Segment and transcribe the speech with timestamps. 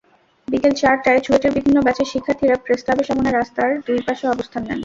[0.47, 4.79] বিকেল চারটায় চুয়েটের বিভিন্ন ব্যাচের শিক্ষার্থীরা প্রেসক্লাবের সামনে রাস্তার দুই পাশে অবস্থান নেন।